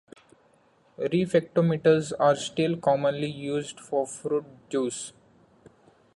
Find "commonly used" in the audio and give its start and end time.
2.75-3.79